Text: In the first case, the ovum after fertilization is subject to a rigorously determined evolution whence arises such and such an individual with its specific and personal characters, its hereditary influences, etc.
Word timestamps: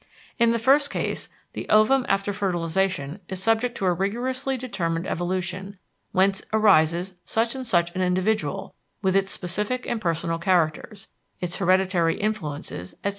In 0.39 0.49
the 0.49 0.57
first 0.57 0.89
case, 0.89 1.29
the 1.53 1.69
ovum 1.69 2.07
after 2.09 2.33
fertilization 2.33 3.19
is 3.29 3.39
subject 3.43 3.77
to 3.77 3.85
a 3.85 3.93
rigorously 3.93 4.57
determined 4.57 5.05
evolution 5.05 5.77
whence 6.11 6.41
arises 6.51 7.13
such 7.23 7.53
and 7.53 7.67
such 7.67 7.93
an 7.95 8.01
individual 8.01 8.73
with 9.03 9.15
its 9.15 9.29
specific 9.29 9.85
and 9.85 10.01
personal 10.01 10.39
characters, 10.39 11.07
its 11.39 11.57
hereditary 11.57 12.17
influences, 12.19 12.95
etc. 13.03 13.09